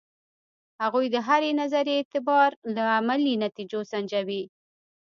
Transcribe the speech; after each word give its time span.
هغوی 0.81 1.05
د 1.11 1.15
هرې 1.27 1.51
نظریې 1.61 1.95
اعتبار 1.99 2.49
له 2.75 2.83
عملي 2.97 3.33
نتیجو 3.45 3.79
سنجوي. 3.91 4.43